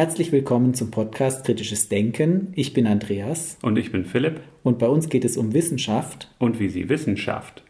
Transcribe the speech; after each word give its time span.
Herzlich 0.00 0.32
willkommen 0.32 0.72
zum 0.72 0.90
Podcast 0.90 1.44
Kritisches 1.44 1.90
Denken. 1.90 2.54
Ich 2.56 2.72
bin 2.72 2.86
Andreas. 2.86 3.58
Und 3.60 3.76
ich 3.76 3.92
bin 3.92 4.06
Philipp. 4.06 4.40
Und 4.62 4.78
bei 4.78 4.88
uns 4.88 5.10
geht 5.10 5.26
es 5.26 5.36
um 5.36 5.52
Wissenschaft. 5.52 6.30
Und 6.38 6.58
wie 6.58 6.70
sie 6.70 6.88
Wissenschaft. 6.88 7.62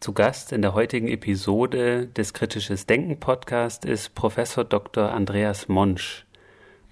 Zu 0.00 0.14
Gast 0.14 0.52
in 0.52 0.62
der 0.62 0.72
heutigen 0.72 1.06
Episode 1.06 2.06
des 2.06 2.32
Kritisches 2.32 2.86
Denken 2.86 3.20
Podcast 3.20 3.84
ist 3.84 4.14
Professor 4.14 4.64
Dr. 4.64 5.12
Andreas 5.12 5.68
Monsch. 5.68 6.24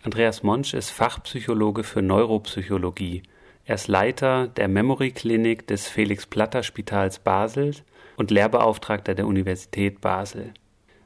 Andreas 0.02 0.42
Monsch 0.42 0.74
ist 0.74 0.90
Fachpsychologe 0.90 1.82
für 1.82 2.02
Neuropsychologie. 2.02 3.22
Er 3.64 3.76
ist 3.76 3.88
Leiter 3.88 4.48
der 4.48 4.68
Memory 4.68 5.12
Klinik 5.12 5.66
des 5.66 5.88
Felix 5.88 6.26
Platter 6.26 6.62
Spitals 6.62 7.20
Basel 7.20 7.74
und 8.18 8.30
Lehrbeauftragter 8.30 9.14
der 9.14 9.26
Universität 9.26 10.02
Basel. 10.02 10.52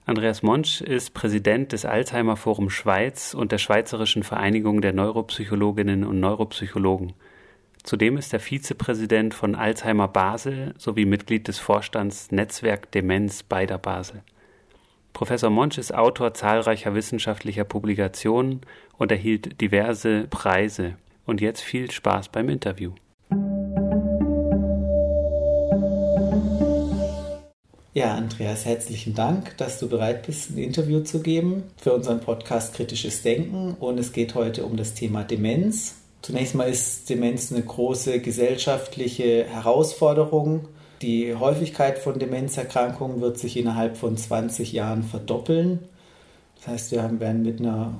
Andreas 0.08 0.42
Monsch 0.42 0.80
ist 0.80 1.12
Präsident 1.12 1.72
des 1.72 1.84
Alzheimer 1.84 2.36
Forum 2.36 2.70
Schweiz 2.70 3.34
und 3.34 3.52
der 3.52 3.58
Schweizerischen 3.58 4.22
Vereinigung 4.22 4.80
der 4.80 4.94
Neuropsychologinnen 4.94 6.02
und 6.02 6.18
Neuropsychologen. 6.18 7.12
Zudem 7.82 8.16
ist 8.16 8.32
er 8.32 8.40
Vizepräsident 8.40 9.34
von 9.34 9.54
Alzheimer 9.54 10.08
Basel 10.08 10.72
sowie 10.78 11.04
Mitglied 11.04 11.46
des 11.46 11.58
Vorstands 11.58 12.32
Netzwerk 12.32 12.90
Demenz 12.92 13.42
beider 13.42 13.76
Basel. 13.76 14.22
Professor 15.12 15.50
Monsch 15.50 15.76
ist 15.76 15.94
Autor 15.94 16.32
zahlreicher 16.32 16.94
wissenschaftlicher 16.94 17.64
Publikationen 17.64 18.62
und 18.96 19.12
erhielt 19.12 19.60
diverse 19.60 20.26
Preise. 20.30 20.94
Und 21.26 21.42
jetzt 21.42 21.60
viel 21.60 21.90
Spaß 21.90 22.30
beim 22.30 22.48
Interview. 22.48 22.94
Ja, 27.94 28.14
Andreas, 28.14 28.66
herzlichen 28.66 29.14
Dank, 29.14 29.56
dass 29.56 29.78
du 29.78 29.88
bereit 29.88 30.26
bist, 30.26 30.50
ein 30.50 30.58
Interview 30.58 31.00
zu 31.00 31.20
geben 31.20 31.62
für 31.78 31.94
unseren 31.94 32.20
Podcast 32.20 32.74
Kritisches 32.74 33.22
Denken. 33.22 33.74
Und 33.80 33.98
es 33.98 34.12
geht 34.12 34.34
heute 34.34 34.66
um 34.66 34.76
das 34.76 34.92
Thema 34.92 35.24
Demenz. 35.24 35.94
Zunächst 36.20 36.54
mal 36.54 36.68
ist 36.68 37.08
Demenz 37.08 37.50
eine 37.50 37.62
große 37.62 38.20
gesellschaftliche 38.20 39.44
Herausforderung. 39.44 40.68
Die 41.00 41.34
Häufigkeit 41.34 41.98
von 41.98 42.18
Demenzerkrankungen 42.18 43.22
wird 43.22 43.38
sich 43.38 43.56
innerhalb 43.56 43.96
von 43.96 44.18
20 44.18 44.72
Jahren 44.72 45.02
verdoppeln. 45.02 45.78
Das 46.56 46.66
heißt, 46.68 46.92
wir 46.92 47.20
werden 47.20 47.42
mit 47.42 47.58
einer 47.58 47.94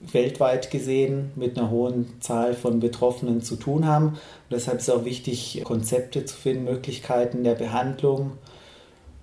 weltweit 0.00 0.70
gesehen 0.70 1.30
mit 1.36 1.58
einer 1.58 1.70
hohen 1.70 2.08
Zahl 2.20 2.54
von 2.54 2.80
Betroffenen 2.80 3.42
zu 3.42 3.56
tun 3.56 3.84
haben. 3.84 4.06
Und 4.06 4.18
deshalb 4.50 4.78
ist 4.78 4.88
es 4.88 4.94
auch 4.94 5.04
wichtig, 5.04 5.60
Konzepte 5.62 6.24
zu 6.24 6.34
finden, 6.34 6.64
Möglichkeiten 6.64 7.44
der 7.44 7.54
Behandlung 7.54 8.38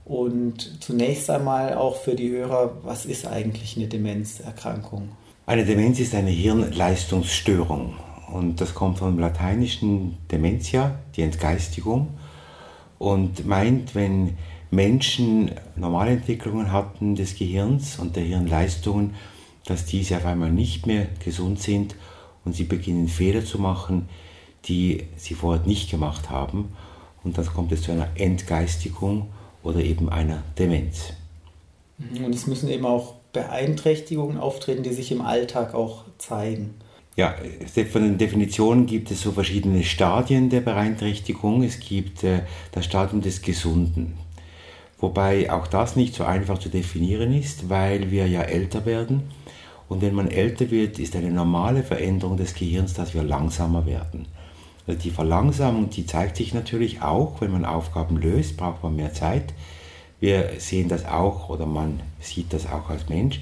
und 0.08 0.82
zunächst 0.82 1.30
einmal 1.30 1.74
auch 1.74 1.98
für 1.98 2.16
die 2.16 2.30
Hörer, 2.30 2.78
was 2.84 3.06
ist 3.06 3.28
eigentlich 3.28 3.76
eine 3.76 3.88
Demenzerkrankung? 3.88 5.10
Eine 5.46 5.66
Demenz 5.66 6.00
ist 6.00 6.16
eine 6.16 6.30
Hirnleistungsstörung. 6.30 7.96
Und 8.32 8.62
das 8.62 8.74
kommt 8.74 9.00
vom 9.00 9.20
lateinischen 9.20 10.18
Dementia, 10.32 11.00
die 11.16 11.24
Entgeistigung. 11.24 12.08
Und 12.98 13.46
meint, 13.46 13.96
wenn 13.96 14.38
Menschen 14.72 15.52
Normalentwicklungen 15.76 16.72
hatten 16.72 17.16
des 17.16 17.36
Gehirns 17.36 18.00
und 18.00 18.16
der 18.16 18.24
Hirnleistungen, 18.24 19.14
dass 19.66 19.86
diese 19.86 20.18
auf 20.18 20.26
einmal 20.26 20.52
nicht 20.52 20.88
mehr 20.88 21.08
gesund 21.24 21.62
sind 21.62 21.96
und 22.46 22.56
sie 22.56 22.64
beginnen 22.64 23.10
Fehler 23.10 23.44
zu 23.44 23.60
machen, 23.60 24.08
die 24.66 25.04
sie 25.18 25.34
vorher 25.34 25.66
nicht 25.66 25.92
gemacht 25.92 26.30
haben. 26.30 26.70
Und 27.26 27.38
dann 27.38 27.46
kommt 27.46 27.74
es 27.74 27.82
zu 27.82 27.92
einer 27.92 28.08
Entgeistigung 28.16 29.28
oder 29.68 29.82
eben 29.82 30.10
einer 30.10 30.44
Demenz. 30.58 31.14
Mhm, 31.98 32.26
und 32.26 32.34
es 32.34 32.48
müssen 32.48 32.70
eben 32.70 32.86
auch 32.86 33.16
Beeinträchtigungen 33.34 34.38
auftreten, 34.38 34.84
die 34.84 34.94
sich 34.94 35.12
im 35.12 35.22
Alltag 35.22 35.74
auch 35.74 36.06
zeigen. 36.18 36.76
Ja, 37.18 37.36
von 37.92 38.04
den 38.04 38.18
Definitionen 38.18 38.86
gibt 38.86 39.12
es 39.12 39.22
so 39.22 39.32
verschiedene 39.32 39.84
Stadien 39.84 40.50
der 40.50 40.62
Beeinträchtigung. 40.62 41.64
Es 41.64 41.80
gibt 41.80 42.24
äh, 42.24 42.42
das 42.72 42.86
Stadium 42.86 43.22
des 43.22 43.42
Gesunden, 43.42 44.14
wobei 45.00 45.52
auch 45.52 45.68
das 45.68 45.96
nicht 45.96 46.14
so 46.14 46.24
einfach 46.24 46.60
zu 46.60 46.70
definieren 46.70 47.34
ist, 47.34 47.70
weil 47.70 48.12
wir 48.12 48.28
ja 48.28 48.42
älter 48.42 48.86
werden. 48.86 49.24
Und 49.90 50.02
wenn 50.02 50.14
man 50.14 50.30
älter 50.30 50.70
wird, 50.70 51.00
ist 51.00 51.16
eine 51.16 51.32
normale 51.32 51.84
Veränderung 51.84 52.38
des 52.38 52.54
Gehirns, 52.54 52.94
dass 52.94 53.14
wir 53.14 53.24
langsamer 53.24 53.86
werden. 53.86 54.28
Die 54.88 55.10
Verlangsamung, 55.10 55.90
die 55.90 56.06
zeigt 56.06 56.38
sich 56.38 56.54
natürlich 56.54 57.02
auch, 57.02 57.42
wenn 57.42 57.52
man 57.52 57.66
Aufgaben 57.66 58.16
löst, 58.18 58.56
braucht 58.56 58.84
man 58.84 58.96
mehr 58.96 59.14
Zeit. 59.14 59.54
Wir 60.20 60.52
sehen 60.60 60.88
das 60.88 61.06
auch 61.06 61.50
oder 61.50 61.66
man 61.66 62.02
sieht 62.22 62.54
das 62.54 62.66
auch 62.66 62.90
als 62.90 63.10
Mensch. 63.10 63.42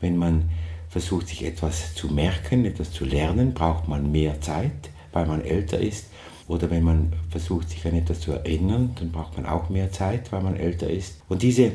Wenn 0.00 0.16
man 0.16 0.48
versucht, 0.88 1.28
sich 1.28 1.44
etwas 1.44 1.94
zu 1.94 2.08
merken, 2.08 2.64
etwas 2.64 2.92
zu 2.92 3.04
lernen, 3.04 3.52
braucht 3.52 3.88
man 3.88 4.10
mehr 4.10 4.40
Zeit, 4.40 4.90
weil 5.12 5.26
man 5.26 5.42
älter 5.42 5.78
ist. 5.78 6.06
Oder 6.48 6.70
wenn 6.70 6.84
man 6.84 7.12
versucht, 7.28 7.68
sich 7.68 7.84
an 7.86 7.94
etwas 7.94 8.20
zu 8.20 8.32
erinnern, 8.32 8.92
dann 8.98 9.12
braucht 9.12 9.36
man 9.36 9.46
auch 9.46 9.68
mehr 9.68 9.92
Zeit, 9.92 10.32
weil 10.32 10.42
man 10.42 10.56
älter 10.56 10.88
ist. 10.88 11.20
Und 11.28 11.42
diese, 11.42 11.72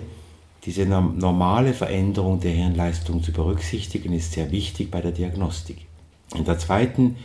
diese 0.64 0.86
normale 0.86 1.74
Veränderung 1.74 2.40
der 2.40 2.52
Hirnleistung 2.52 3.22
zu 3.22 3.32
berücksichtigen, 3.32 4.14
ist 4.14 4.32
sehr 4.32 4.50
wichtig 4.52 4.90
bei 4.90 5.02
der 5.02 5.12
Diagnostik. 5.12 5.86
In 6.34 6.46
der 6.46 6.58
zweiten 6.58 7.18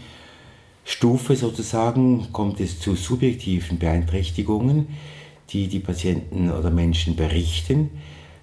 Stufe 0.89 1.35
sozusagen 1.35 2.33
kommt 2.33 2.61
es 2.61 2.79
zu 2.79 2.95
subjektiven 2.95 3.77
Beeinträchtigungen, 3.77 4.87
die 5.51 5.67
die 5.67 5.81
Patienten 5.81 6.49
oder 6.49 6.71
Menschen 6.71 7.17
berichten. 7.17 7.91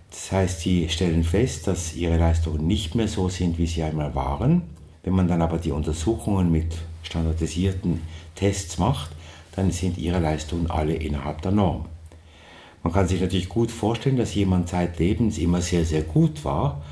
Das 0.09 0.29
heißt, 0.33 0.59
sie 0.59 0.89
stellen 0.89 1.23
fest, 1.23 1.67
dass 1.67 1.95
ihre 1.95 2.17
Leistungen 2.17 2.67
nicht 2.67 2.95
mehr 2.95 3.07
so 3.07 3.29
sind, 3.29 3.57
wie 3.57 3.65
sie 3.65 3.81
einmal 3.81 4.13
waren. 4.13 4.63
Wenn 5.03 5.13
man 5.13 5.29
dann 5.29 5.41
aber 5.41 5.57
die 5.57 5.71
Untersuchungen 5.71 6.51
mit 6.51 6.75
standardisierten 7.03 8.01
Tests 8.35 8.77
macht, 8.77 9.11
dann 9.55 9.71
sind 9.71 9.97
ihre 9.97 10.19
Leistungen 10.19 10.69
alle 10.69 10.95
innerhalb 10.95 11.41
der 11.43 11.53
Norm. 11.53 11.85
Man 12.83 12.91
kann 12.91 13.07
sich 13.07 13.21
natürlich 13.21 13.47
gut 13.47 13.71
vorstellen, 13.71 14.17
dass 14.17 14.35
jemand 14.35 14.67
zeitlebens 14.67 15.37
immer 15.37 15.61
sehr, 15.61 15.85
sehr 15.85 16.01
gut 16.01 16.43
war 16.43 16.83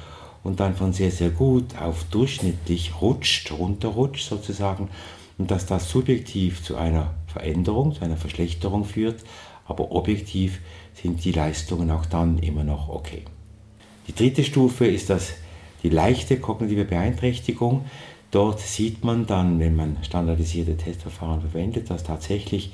und 0.46 0.62
dann 0.62 0.76
von 0.76 0.94
sehr, 0.94 1.12
sehr 1.12 1.30
gut 1.30 1.78
auf 1.78 2.06
durchschnittlich 2.06 3.02
rutscht, 3.02 3.52
runterrutscht 3.52 4.30
sozusagen 4.30 4.88
und 5.42 5.50
dass 5.50 5.66
das 5.66 5.90
subjektiv 5.90 6.64
zu 6.64 6.76
einer 6.76 7.16
Veränderung, 7.26 7.96
zu 7.96 8.04
einer 8.04 8.16
Verschlechterung 8.16 8.86
führt, 8.86 9.24
aber 9.66 9.92
objektiv 9.92 10.60
sind 10.94 11.26
die 11.26 11.32
Leistungen 11.32 11.90
auch 11.90 12.06
dann 12.06 12.38
immer 12.38 12.64
noch 12.64 12.90
okay. 12.90 13.24
Die 14.08 14.14
dritte 14.14 14.44
Stufe 14.44 14.86
ist 14.86 15.10
das, 15.10 15.34
die 15.82 15.90
leichte 15.90 16.38
kognitive 16.38 16.86
Beeinträchtigung. 16.86 17.86
Dort 18.30 18.60
sieht 18.60 19.04
man 19.04 19.26
dann, 19.26 19.60
wenn 19.60 19.76
man 19.76 19.98
standardisierte 20.04 20.78
Testverfahren 20.78 21.42
verwendet, 21.42 21.90
dass 21.90 22.04
tatsächlich 22.04 22.72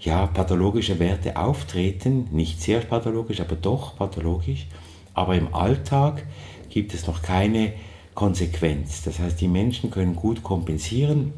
ja, 0.00 0.26
pathologische 0.26 0.98
Werte 1.00 1.36
auftreten, 1.36 2.28
nicht 2.30 2.62
sehr 2.62 2.80
pathologisch, 2.80 3.40
aber 3.40 3.56
doch 3.56 3.94
pathologisch. 3.98 4.68
Aber 5.12 5.34
im 5.34 5.52
Alltag 5.54 6.24
gibt 6.70 6.94
es 6.94 7.06
noch 7.06 7.20
keine 7.20 7.74
Konsequenz. 8.14 9.02
Das 9.02 9.18
heißt, 9.18 9.38
die 9.38 9.48
Menschen 9.48 9.90
können 9.90 10.16
gut 10.16 10.42
kompensieren, 10.42 11.34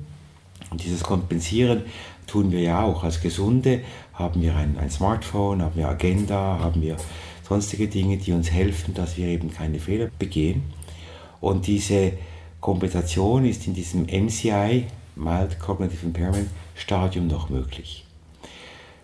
und 0.72 0.82
dieses 0.82 1.02
Kompensieren 1.02 1.82
tun 2.26 2.50
wir 2.50 2.60
ja 2.60 2.82
auch. 2.82 3.04
Als 3.04 3.20
Gesunde 3.20 3.82
haben 4.14 4.40
wir 4.40 4.56
ein, 4.56 4.78
ein 4.78 4.88
Smartphone, 4.88 5.60
haben 5.60 5.76
wir 5.76 5.86
Agenda, 5.86 6.58
haben 6.60 6.80
wir 6.80 6.96
sonstige 7.46 7.88
Dinge, 7.88 8.16
die 8.16 8.32
uns 8.32 8.50
helfen, 8.50 8.94
dass 8.94 9.18
wir 9.18 9.28
eben 9.28 9.52
keine 9.52 9.78
Fehler 9.78 10.08
begehen. 10.18 10.62
Und 11.42 11.66
diese 11.66 12.14
Kompensation 12.60 13.44
ist 13.44 13.66
in 13.66 13.74
diesem 13.74 14.04
MCI, 14.04 14.86
Mild 15.14 15.58
Cognitive 15.60 16.06
Impairment, 16.06 16.48
Stadium 16.74 17.26
noch 17.26 17.50
möglich. 17.50 18.06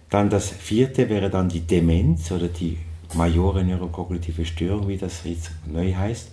Dann 0.09 0.31
das 0.31 0.49
vierte 0.49 1.11
wäre 1.11 1.29
dann 1.29 1.51
die 1.51 1.61
Demenz 1.61 2.33
oder 2.33 2.49
die 2.49 2.79
majore 3.13 3.63
neurokognitive 3.63 4.47
Störung, 4.47 4.89
wie 4.89 4.97
das 4.97 5.21
jetzt 5.25 5.51
neu 5.67 5.93
heißt. 5.93 6.33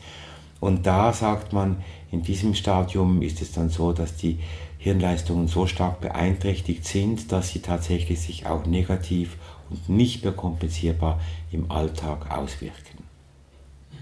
Und 0.62 0.86
da 0.86 1.12
sagt 1.12 1.52
man, 1.52 1.84
in 2.16 2.24
diesem 2.24 2.56
Stadium 2.56 3.22
ist 3.22 3.42
es 3.42 3.52
dann 3.52 3.70
so, 3.70 3.92
dass 3.92 4.16
die 4.16 4.40
Hirnleistungen 4.78 5.50
so 5.50 5.68
stark 5.68 6.00
beeinträchtigt 6.00 6.86
sind, 6.86 7.32
dass 7.34 7.50
sie 7.50 7.60
tatsächlich 7.60 8.22
sich 8.22 8.46
auch 8.46 8.66
negativ 8.66 9.36
und 9.70 9.90
nicht 9.90 10.24
mehr 10.24 10.32
kompensierbar 10.32 11.20
im 11.52 11.70
Alltag 11.70 12.32
auswirken. 12.32 13.04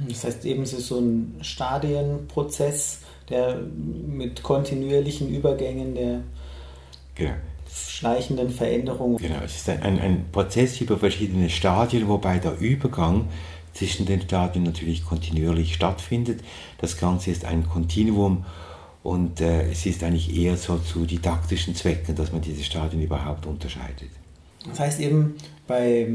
Das 0.08 0.24
heißt 0.26 0.46
eben, 0.46 0.62
es 0.62 0.74
ist 0.74 0.88
so 0.88 1.00
ein 1.00 1.40
Stadienprozess, 1.42 3.00
der 3.30 3.56
mit 3.56 4.44
kontinuierlichen 4.44 5.34
Übergängen 5.34 5.96
der 5.96 6.20
genau. 7.16 7.34
schleichenden 7.68 8.52
Veränderungen. 8.52 9.18
Genau, 9.18 9.42
es 9.44 9.56
ist 9.56 9.70
ein, 9.70 10.00
ein 10.00 10.26
Prozess 10.32 10.80
über 10.82 10.98
verschiedene 10.98 11.50
Stadien, 11.50 12.08
wobei 12.08 12.38
der 12.38 12.60
Übergang 12.60 13.30
zwischen 13.74 14.06
den 14.06 14.22
Stadien 14.22 14.64
natürlich 14.64 15.06
kontinuierlich 15.06 15.74
stattfindet. 15.74 16.42
Das 16.78 16.98
Ganze 16.98 17.32
ist 17.32 17.46
ein 17.46 17.68
Kontinuum 17.68 18.46
und 19.04 19.42
äh, 19.42 19.70
es 19.72 19.86
ist 19.86 20.04
eigentlich 20.04 20.36
eher 20.36 20.58
so 20.58 20.78
zu 20.78 21.06
didaktischen 21.06 21.76
Zwecken, 21.76 22.16
dass 22.16 22.32
man 22.32 22.42
diese 22.42 22.64
Stadien 22.64 23.02
überhaupt 23.02 23.46
unterscheidet. 23.46 24.10
Das 24.68 24.80
heißt 24.80 25.00
eben, 25.02 25.36
bei 25.68 26.08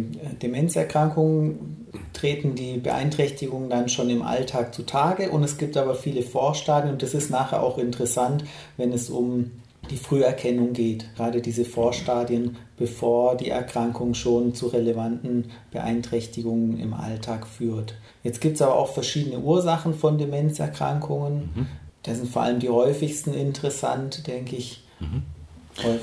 Demenzerkrankungen 0.42 1.86
treten 2.12 2.54
die 2.54 2.78
Beeinträchtigungen 2.78 3.68
dann 3.68 3.88
schon 3.88 4.08
im 4.08 4.22
Alltag 4.22 4.74
zutage 4.74 5.30
und 5.30 5.42
es 5.42 5.58
gibt 5.58 5.76
aber 5.76 5.94
viele 5.94 6.22
Vorstadien 6.22 6.92
und 6.92 7.02
das 7.02 7.14
ist 7.14 7.30
nachher 7.30 7.62
auch 7.62 7.78
interessant, 7.78 8.44
wenn 8.76 8.92
es 8.92 9.10
um 9.10 9.50
die 9.90 9.96
Früherkennung 9.96 10.72
geht, 10.72 11.14
gerade 11.16 11.40
diese 11.40 11.64
Vorstadien, 11.64 12.56
bevor 12.76 13.36
die 13.36 13.48
Erkrankung 13.48 14.14
schon 14.14 14.54
zu 14.54 14.68
relevanten 14.68 15.46
Beeinträchtigungen 15.70 16.78
im 16.78 16.94
Alltag 16.94 17.46
führt. 17.46 17.94
Jetzt 18.22 18.40
gibt 18.40 18.56
es 18.56 18.62
aber 18.62 18.76
auch 18.76 18.92
verschiedene 18.92 19.40
Ursachen 19.40 19.94
von 19.94 20.18
Demenzerkrankungen. 20.18 21.50
Mhm. 21.54 21.66
Da 22.02 22.14
sind 22.14 22.30
vor 22.30 22.42
allem 22.42 22.60
die 22.60 22.68
häufigsten 22.68 23.34
interessant, 23.34 24.26
denke 24.26 24.56
ich. 24.56 24.84
Mhm. 25.00 25.22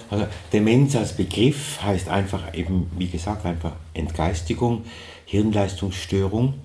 Also 0.10 0.26
Demenz 0.54 0.96
als 0.96 1.14
Begriff 1.14 1.82
heißt 1.84 2.08
einfach 2.08 2.54
eben, 2.54 2.90
wie 2.98 3.08
gesagt, 3.08 3.46
einfach 3.46 3.74
Entgeistigung, 3.94 4.84
Hirnleistungsstörung. 5.26 6.56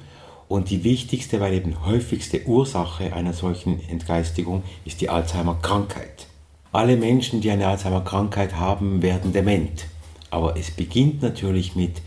Und 0.48 0.70
die 0.70 0.82
wichtigste, 0.82 1.40
weil 1.40 1.54
eben 1.54 1.86
häufigste 1.86 2.44
Ursache 2.46 3.12
einer 3.12 3.32
solchen 3.32 3.80
Entgeistigung 3.88 4.64
ist 4.84 5.00
die 5.00 5.08
Alzheimer-Krankheit. 5.08 6.26
Alle 6.72 6.96
Menschen, 6.96 7.40
die 7.40 7.50
eine 7.50 7.66
Alzheimer-Krankheit 7.66 8.54
haben, 8.54 9.02
werden 9.02 9.32
dement. 9.32 9.86
Aber 10.30 10.56
es 10.56 10.70
beginnt 10.70 11.20
natürlich 11.20 11.74
mit 11.74 12.00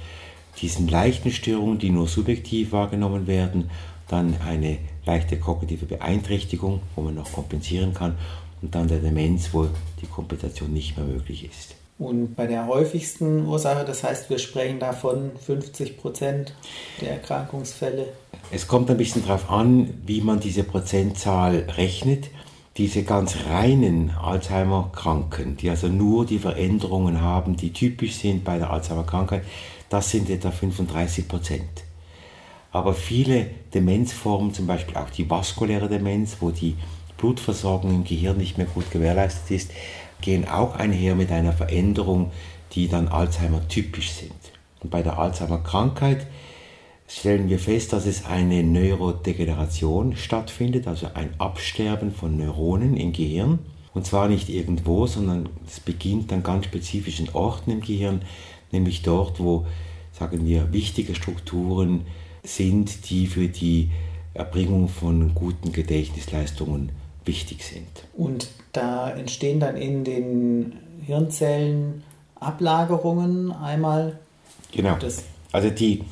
diesen 0.62 0.88
leichten 0.88 1.32
Störungen, 1.32 1.80
die 1.80 1.90
nur 1.90 2.08
subjektiv 2.08 2.72
wahrgenommen 2.72 3.28
werden, 3.28 3.70
dann 4.08 4.38
eine 4.48 4.78
leichte 5.06 5.38
kognitive 5.38 5.86
Beeinträchtigung, 5.86 6.82
wo 6.96 7.02
man 7.02 7.16
noch 7.16 7.34
kompensieren 7.34 7.94
kann, 7.94 8.16
und 8.62 8.74
dann 8.74 8.88
der 8.88 9.00
Demenz, 9.00 9.50
wo 9.52 9.68
die 10.02 10.06
Kompensation 10.06 10.72
nicht 10.72 10.96
mehr 10.96 11.06
möglich 11.06 11.44
ist. 11.44 11.76
Und 12.00 12.36
bei 12.36 12.48
der 12.48 12.66
häufigsten 12.66 13.46
Ursache, 13.46 13.84
das 13.84 14.04
heißt, 14.04 14.30
wir 14.30 14.40
sprechen 14.40 14.80
davon 14.80 15.32
50 15.46 15.98
Prozent 15.98 16.54
der 17.02 17.12
Erkrankungsfälle. 17.12 18.08
Es 18.52 18.68
kommt 18.68 18.90
ein 18.90 18.98
bisschen 18.98 19.26
darauf 19.26 19.50
an, 19.50 19.94
wie 20.06 20.22
man 20.22 20.40
diese 20.40 20.64
Prozentzahl 20.64 21.66
rechnet. 21.78 22.30
Diese 22.78 23.04
ganz 23.04 23.36
reinen 23.48 24.10
Alzheimer-Kranken, 24.12 25.58
die 25.58 25.70
also 25.70 25.90
nur 25.90 26.26
die 26.26 26.40
Veränderungen 26.40 27.22
haben, 27.22 27.56
die 27.56 27.72
typisch 27.72 28.16
sind 28.16 28.44
bei 28.44 28.58
der 28.58 28.72
Alzheimer-Krankheit, 28.72 29.44
das 29.90 30.10
sind 30.10 30.28
etwa 30.30 30.50
35 30.50 31.28
Prozent. 31.28 31.84
Aber 32.72 32.96
viele 32.96 33.52
Demenzformen, 33.76 34.56
zum 34.56 34.66
Beispiel 34.66 34.98
auch 34.98 35.12
die 35.12 35.30
vaskuläre 35.30 35.88
Demenz, 35.88 36.38
wo 36.40 36.50
die 36.50 36.76
Blutversorgung 37.18 37.92
im 37.92 38.04
Gehirn 38.04 38.38
nicht 38.38 38.58
mehr 38.58 38.66
gut 38.66 38.90
gewährleistet 38.90 39.52
ist, 39.52 39.72
gehen 40.22 40.50
auch 40.50 40.76
einher 40.76 41.14
mit 41.14 41.32
einer 41.32 41.54
Veränderung, 41.54 42.32
die 42.72 42.88
dann 42.88 43.08
Alzheimer 43.08 43.68
typisch 43.68 44.14
sind. 44.14 44.32
Und 44.80 44.90
bei 44.90 45.04
der 45.04 45.20
Alzheimer-Krankheit 45.20 46.26
stellen 47.08 47.50
wir 47.50 47.60
fest, 47.60 47.94
dass 47.94 48.06
es 48.06 48.26
eine 48.26 48.64
Neurodegeneration 48.64 50.16
stattfindet, 50.16 50.88
also 50.88 51.08
ein 51.14 51.30
Absterben 51.38 52.12
von 52.12 52.38
Neuronen 52.38 52.98
im 52.98 53.14
Gehirn. 53.14 53.60
Und 53.94 54.06
zwar 54.06 54.28
nicht 54.28 54.50
irgendwo, 54.50 55.06
sondern 55.06 55.50
es 55.68 55.80
beginnt 55.80 56.34
an 56.34 56.42
ganz 56.42 56.66
spezifischen 56.66 57.30
Orten 57.34 57.72
im 57.72 57.82
Gehirn, 57.82 58.24
nämlich 58.72 59.04
dort, 59.04 59.40
wo, 59.40 59.68
sagen 60.12 60.46
wir, 60.46 60.74
wichtige 60.74 61.14
Strukturen 61.14 62.02
sind, 62.44 63.10
die 63.10 63.28
für 63.28 63.48
die 63.48 63.92
Erbringung 64.34 64.88
von 64.88 65.36
guten 65.36 65.72
Gedächtnisleistungen 65.72 66.92
wichtig 67.24 67.64
sind. 67.64 67.88
Und 68.18 68.50
da 68.72 69.12
entstehen 69.12 69.60
dann 69.60 69.78
in 69.78 70.04
den 70.04 70.74
Hirnzellen 71.06 72.04
Ablagerungen 72.36 73.52
einmal. 73.52 74.20
Genau. 74.72 74.98
also 75.52 75.70
die, 75.70 76.04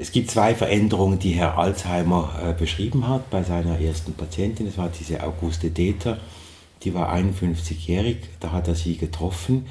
es 0.00 0.12
gibt 0.12 0.30
zwei 0.30 0.54
Veränderungen, 0.54 1.18
die 1.18 1.32
Herr 1.32 1.58
Alzheimer 1.58 2.32
äh, 2.42 2.52
beschrieben 2.54 3.06
hat 3.06 3.28
bei 3.28 3.42
seiner 3.42 3.78
ersten 3.78 4.14
Patientin. 4.14 4.64
Das 4.64 4.78
war 4.78 4.88
diese 4.88 5.22
Auguste 5.22 5.68
Deter, 5.68 6.16
die 6.82 6.94
war 6.94 7.14
51-jährig. 7.14 8.16
Da 8.40 8.50
hat 8.52 8.66
er 8.66 8.74
sie 8.74 8.96
getroffen 8.96 9.66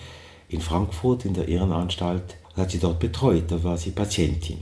in 0.47 0.61
Frankfurt 0.61 1.25
in 1.25 1.33
der 1.33 1.47
Irrenanstalt 1.47 2.37
und 2.49 2.61
hat 2.61 2.69
sie 2.69 2.77
dort 2.77 2.99
betreut. 2.99 3.45
Da 3.47 3.63
war 3.63 3.77
sie 3.77 3.89
Patientin. 3.89 4.59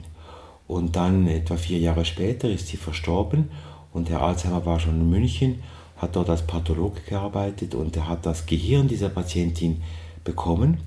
Und 0.70 0.96
dann 0.96 1.28
etwa 1.28 1.58
vier 1.58 1.80
Jahre 1.80 2.06
später 2.06 2.50
ist 2.50 2.68
sie 2.68 2.78
verstorben 2.78 3.50
und 3.92 4.10
Herr 4.10 4.22
Alzheimer 4.22 4.66
war 4.66 4.80
schon 4.80 5.02
in 5.02 5.10
München, 5.10 5.64
hat 5.98 6.16
dort 6.16 6.30
als 6.30 6.48
Pathologe 6.48 7.02
gearbeitet 7.02 7.76
und 7.76 7.94
er 7.98 8.08
hat 8.08 8.26
das 8.26 8.46
Gehirn 8.46 8.88
dieser 8.88 9.10
Patientin 9.10 9.82
bekommen 10.24 10.78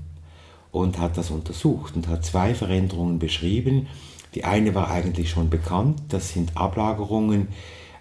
und 0.72 0.98
hat 0.98 1.18
das 1.18 1.30
untersucht 1.30 1.96
und 1.96 2.08
hat 2.08 2.24
zwei 2.24 2.54
Veränderungen 2.54 3.18
beschrieben, 3.18 3.88
die 4.34 4.44
eine 4.44 4.74
war 4.74 4.90
eigentlich 4.90 5.30
schon 5.30 5.50
bekannt, 5.50 6.00
das 6.08 6.30
sind 6.30 6.56
Ablagerungen 6.56 7.48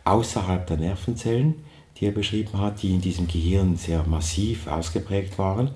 außerhalb 0.05 0.65
der 0.67 0.77
Nervenzellen, 0.77 1.55
die 1.97 2.05
er 2.05 2.11
beschrieben 2.11 2.59
hat, 2.59 2.81
die 2.81 2.93
in 2.93 3.01
diesem 3.01 3.27
Gehirn 3.27 3.75
sehr 3.75 4.03
massiv 4.03 4.67
ausgeprägt 4.67 5.37
waren. 5.37 5.71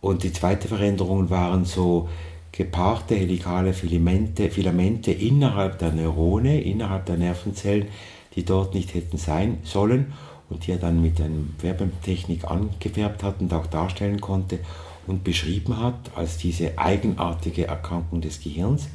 Und 0.00 0.22
die 0.24 0.32
zweite 0.32 0.68
Veränderung 0.68 1.30
waren 1.30 1.64
so 1.64 2.08
gepaarte 2.50 3.14
helikale 3.14 3.72
Filamente, 3.72 4.50
Filamente 4.50 5.12
innerhalb 5.12 5.78
der 5.78 5.92
Neurone, 5.92 6.60
innerhalb 6.60 7.06
der 7.06 7.16
Nervenzellen, 7.16 7.86
die 8.34 8.44
dort 8.44 8.74
nicht 8.74 8.94
hätten 8.94 9.16
sein 9.16 9.58
sollen 9.62 10.12
und 10.50 10.66
die 10.66 10.72
er 10.72 10.78
dann 10.78 11.00
mit 11.00 11.20
einer 11.20 11.44
Werbetechnik 11.60 12.44
angefärbt 12.44 13.22
hat 13.22 13.40
und 13.40 13.52
auch 13.54 13.66
darstellen 13.66 14.20
konnte 14.20 14.58
und 15.06 15.24
beschrieben 15.24 15.78
hat 15.78 16.10
als 16.14 16.36
diese 16.36 16.78
eigenartige 16.78 17.66
Erkrankung 17.66 18.20
des 18.20 18.40
Gehirns. 18.40 18.88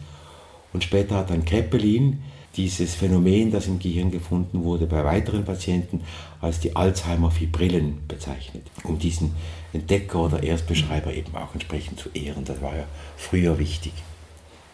Und 0.74 0.84
später 0.84 1.16
hat 1.16 1.30
dann 1.30 1.46
Kreppelin 1.46 2.20
dieses 2.56 2.96
Phänomen, 2.96 3.52
das 3.52 3.68
im 3.68 3.80
Gehirn 3.80 4.12
gefunden 4.12 4.64
wurde, 4.64 4.88
bei 4.88 5.04
weiteren 5.04 5.46
Patienten 5.46 6.02
als 6.42 6.60
die 6.60 6.76
Alzheimer-Fibrillen 6.76 8.00
bezeichnet, 8.08 8.64
um 8.84 8.98
diesen 8.98 9.36
Entdecker 9.74 10.26
oder 10.26 10.42
Erstbeschreiber 10.42 11.14
eben 11.14 11.36
auch 11.36 11.54
entsprechend 11.54 12.00
zu 12.00 12.10
ehren. 12.14 12.46
Das 12.46 12.62
war 12.62 12.76
ja 12.76 12.86
früher 13.16 13.60
wichtig. 13.60 13.94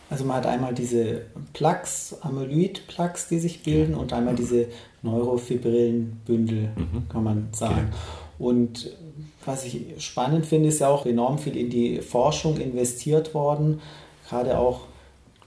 Also 0.10 0.26
man 0.26 0.38
hat 0.38 0.46
einmal 0.46 0.74
diese 0.74 1.24
Plaques, 1.54 2.16
Amyloid-Plaques, 2.22 3.28
die 3.30 3.40
sich 3.40 3.64
bilden, 3.64 3.94
ja. 3.94 3.98
und 3.98 4.14
einmal 4.14 4.36
diese 4.36 4.68
Neurofibrillenbündel, 5.02 6.70
mhm. 6.76 7.10
kann 7.10 7.24
man 7.24 7.48
sagen. 7.52 7.90
Genau. 8.38 8.50
Und 8.50 8.92
was 9.46 9.66
ich 9.66 9.86
spannend 9.98 10.46
finde, 10.46 10.70
ist 10.70 10.80
ja 10.80 10.88
auch 10.88 11.06
enorm 11.06 11.38
viel 11.38 11.58
in 11.58 11.70
die 11.70 12.02
Forschung 12.02 12.58
investiert 12.58 13.34
worden, 13.34 13.82
gerade 14.30 14.58
auch 14.58 14.82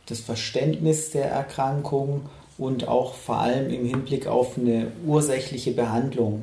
das 0.07 0.21
Verständnis 0.21 1.11
der 1.11 1.31
Erkrankung 1.31 2.23
und 2.59 2.89
auch 2.89 3.15
vor 3.15 3.39
allem 3.39 3.71
im 3.71 3.87
Hinblick 3.87 4.27
auf 4.27 4.57
eine 4.57 4.93
ursächliche 5.05 5.73
Behandlung. 5.73 6.43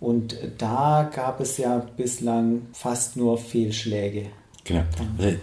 Und 0.00 0.36
da 0.58 1.10
gab 1.14 1.40
es 1.40 1.58
ja 1.58 1.86
bislang 1.96 2.62
fast 2.72 3.16
nur 3.16 3.38
Fehlschläge. 3.38 4.26
Genau. 4.64 4.82
Also 5.18 5.36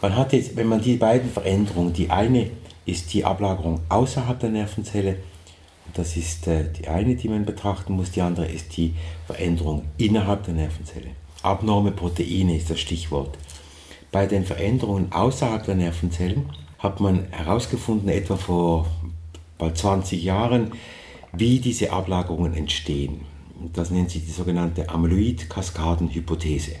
man 0.00 0.16
hat 0.16 0.32
jetzt, 0.32 0.56
wenn 0.56 0.68
man 0.68 0.82
die 0.82 0.96
beiden 0.96 1.30
Veränderungen, 1.30 1.92
die 1.92 2.10
eine 2.10 2.50
ist 2.86 3.12
die 3.12 3.24
Ablagerung 3.24 3.80
außerhalb 3.88 4.38
der 4.38 4.50
Nervenzelle, 4.50 5.16
das 5.94 6.16
ist 6.16 6.46
äh, 6.46 6.64
die 6.70 6.88
eine, 6.88 7.14
die 7.14 7.28
man 7.28 7.44
betrachten 7.44 7.94
muss, 7.94 8.10
die 8.10 8.20
andere 8.20 8.46
ist 8.46 8.76
die 8.76 8.94
Veränderung 9.26 9.84
innerhalb 9.96 10.44
der 10.44 10.54
Nervenzelle. 10.54 11.10
Abnorme 11.42 11.92
Proteine 11.92 12.56
ist 12.56 12.70
das 12.70 12.80
Stichwort. 12.80 13.38
Bei 14.10 14.26
den 14.26 14.44
Veränderungen 14.44 15.12
außerhalb 15.12 15.64
der 15.64 15.76
Nervenzellen 15.76 16.50
hat 16.84 17.00
man 17.00 17.26
herausgefunden, 17.30 18.10
etwa 18.10 18.36
vor 18.36 18.86
bald 19.58 19.76
20 19.76 20.22
Jahren, 20.22 20.72
wie 21.32 21.58
diese 21.58 21.90
Ablagerungen 21.90 22.54
entstehen. 22.54 23.22
Das 23.72 23.90
nennt 23.90 24.10
sich 24.10 24.24
die 24.24 24.30
sogenannte 24.30 24.90
Amyloid-Kaskaden-Hypothese. 24.90 26.76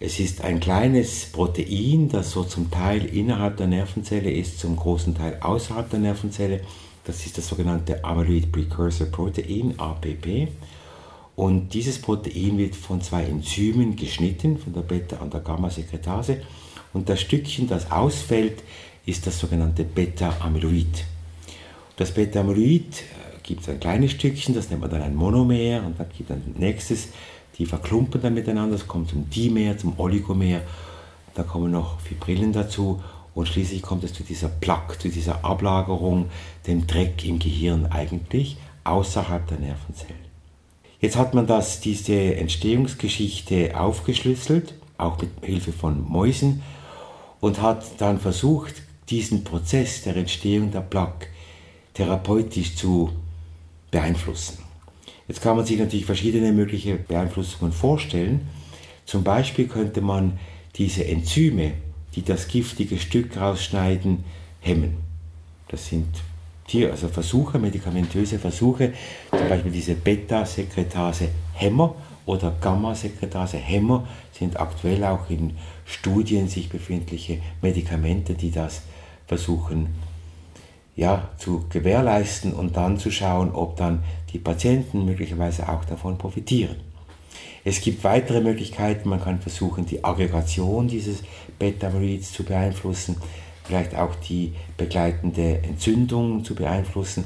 Es 0.00 0.18
ist 0.18 0.42
ein 0.42 0.58
kleines 0.58 1.26
Protein, 1.26 2.08
das 2.08 2.30
so 2.30 2.44
zum 2.44 2.70
Teil 2.70 3.04
innerhalb 3.04 3.58
der 3.58 3.66
Nervenzelle 3.66 4.30
ist, 4.30 4.58
zum 4.58 4.76
großen 4.76 5.14
Teil 5.14 5.38
außerhalb 5.40 5.88
der 5.90 6.00
Nervenzelle. 6.00 6.60
Das 7.04 7.26
ist 7.26 7.36
das 7.36 7.46
sogenannte 7.46 8.02
Amyloid 8.04 8.50
Precursor 8.50 9.06
Protein, 9.06 9.74
APP. 9.78 10.48
Und 11.36 11.74
dieses 11.74 12.00
Protein 12.00 12.56
wird 12.56 12.74
von 12.74 13.02
zwei 13.02 13.24
Enzymen 13.24 13.96
geschnitten, 13.96 14.56
von 14.56 14.72
der 14.72 14.82
Beta- 14.82 15.18
und 15.18 15.34
der 15.34 15.40
Gamma-Sekretase. 15.40 16.40
Und 16.94 17.08
das 17.08 17.20
Stückchen, 17.20 17.68
das 17.68 17.90
ausfällt, 17.90 18.62
ist 19.06 19.26
das 19.26 19.38
sogenannte 19.38 19.84
Beta-Amyloid. 19.84 21.04
Das 21.96 22.12
Beta-Amyloid 22.12 23.02
äh, 23.02 23.38
gibt 23.42 23.68
ein 23.68 23.80
kleines 23.80 24.12
Stückchen, 24.12 24.54
das 24.54 24.70
nennt 24.70 24.80
man 24.80 24.90
dann 24.90 25.02
ein 25.02 25.14
Monomer 25.14 25.84
und 25.86 25.98
dann 25.98 26.06
gibt 26.16 26.30
ein 26.30 26.54
nächstes, 26.58 27.08
die 27.58 27.66
verklumpen 27.66 28.20
dann 28.20 28.34
miteinander, 28.34 28.74
es 28.76 28.88
kommt 28.88 29.10
zum 29.10 29.28
Dimer, 29.30 29.76
zum 29.76 29.98
Oligomer, 29.98 30.60
da 31.34 31.42
kommen 31.42 31.70
noch 31.70 32.00
Fibrillen 32.00 32.52
dazu 32.52 33.02
und 33.34 33.48
schließlich 33.48 33.82
kommt 33.82 34.04
es 34.04 34.12
zu 34.12 34.22
dieser 34.22 34.48
Plaque, 34.48 34.98
zu 34.98 35.08
dieser 35.08 35.44
Ablagerung, 35.44 36.30
dem 36.66 36.86
Dreck 36.86 37.24
im 37.24 37.38
Gehirn 37.38 37.86
eigentlich, 37.86 38.56
außerhalb 38.84 39.46
der 39.48 39.58
Nervenzellen. 39.58 40.24
Jetzt 41.00 41.16
hat 41.16 41.34
man 41.34 41.46
das, 41.46 41.80
diese 41.80 42.36
Entstehungsgeschichte 42.36 43.78
aufgeschlüsselt, 43.78 44.74
auch 44.96 45.20
mit 45.20 45.30
Hilfe 45.42 45.72
von 45.72 46.08
Mäusen 46.08 46.62
und 47.40 47.60
hat 47.60 48.00
dann 48.00 48.20
versucht, 48.20 48.83
diesen 49.10 49.44
Prozess 49.44 50.02
der 50.02 50.16
Entstehung 50.16 50.70
der 50.70 50.80
Plaque 50.80 51.28
therapeutisch 51.94 52.74
zu 52.74 53.10
beeinflussen. 53.90 54.58
Jetzt 55.28 55.40
kann 55.40 55.56
man 55.56 55.64
sich 55.64 55.78
natürlich 55.78 56.04
verschiedene 56.04 56.52
mögliche 56.52 56.96
Beeinflussungen 56.96 57.72
vorstellen. 57.72 58.48
Zum 59.06 59.24
Beispiel 59.24 59.68
könnte 59.68 60.00
man 60.00 60.38
diese 60.76 61.06
Enzyme, 61.06 61.72
die 62.14 62.22
das 62.22 62.48
giftige 62.48 62.98
Stück 62.98 63.36
rausschneiden, 63.36 64.24
hemmen. 64.60 64.96
Das 65.68 65.88
sind 65.88 66.08
Tier, 66.66 66.90
also 66.90 67.08
Versuche, 67.08 67.58
medikamentöse 67.58 68.38
Versuche, 68.38 68.94
zum 69.30 69.48
Beispiel 69.48 69.72
diese 69.72 69.94
Beta-Sekretase-Hämmer 69.94 71.94
oder 72.24 72.56
Gamma-Sekretase-Hämmer 72.58 74.08
sind 74.32 74.58
aktuell 74.58 75.04
auch 75.04 75.28
in 75.28 75.58
Studien 75.84 76.48
sich 76.48 76.70
befindliche 76.70 77.40
Medikamente, 77.60 78.32
die 78.34 78.50
das 78.50 78.80
versuchen 79.26 79.88
ja, 80.96 81.30
zu 81.38 81.64
gewährleisten 81.70 82.52
und 82.52 82.76
dann 82.76 82.98
zu 82.98 83.10
schauen, 83.10 83.52
ob 83.52 83.76
dann 83.76 84.04
die 84.32 84.38
Patienten 84.38 85.04
möglicherweise 85.04 85.68
auch 85.68 85.84
davon 85.84 86.18
profitieren. 86.18 86.76
Es 87.64 87.80
gibt 87.80 88.04
weitere 88.04 88.40
Möglichkeiten, 88.40 89.08
man 89.08 89.22
kann 89.22 89.40
versuchen, 89.40 89.86
die 89.86 90.04
Aggregation 90.04 90.86
dieses 90.86 91.22
Beta-Amyloids 91.58 92.32
zu 92.32 92.44
beeinflussen, 92.44 93.16
vielleicht 93.64 93.96
auch 93.96 94.14
die 94.16 94.52
begleitende 94.76 95.62
Entzündung 95.62 96.44
zu 96.44 96.54
beeinflussen. 96.54 97.24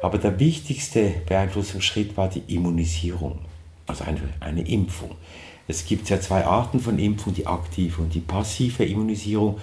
Aber 0.00 0.18
der 0.18 0.38
wichtigste 0.38 1.12
Beeinflussungsschritt 1.26 2.16
war 2.16 2.28
die 2.28 2.54
Immunisierung, 2.54 3.40
also 3.86 4.04
eine, 4.04 4.20
eine 4.40 4.66
Impfung. 4.66 5.16
Es 5.68 5.84
gibt 5.84 6.08
ja 6.10 6.20
zwei 6.20 6.44
Arten 6.44 6.80
von 6.80 6.98
Impfung, 6.98 7.34
die 7.34 7.46
aktive 7.46 8.02
und 8.02 8.14
die 8.14 8.20
passive 8.20 8.84
Immunisierung. 8.84 9.58